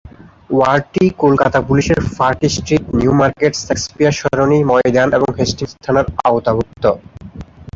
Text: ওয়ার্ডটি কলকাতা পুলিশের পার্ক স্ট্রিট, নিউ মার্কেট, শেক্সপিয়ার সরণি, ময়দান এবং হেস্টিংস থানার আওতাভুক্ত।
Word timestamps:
ওয়ার্ডটি 0.49 1.05
কলকাতা 1.23 1.59
পুলিশের 1.67 1.99
পার্ক 2.17 2.41
স্ট্রিট, 2.55 2.83
নিউ 2.99 3.11
মার্কেট, 3.21 3.53
শেক্সপিয়ার 3.67 4.13
সরণি, 4.19 4.59
ময়দান 4.69 5.09
এবং 5.17 5.29
হেস্টিংস 5.39 5.73
থানার 5.83 6.05
আওতাভুক্ত। 6.27 6.83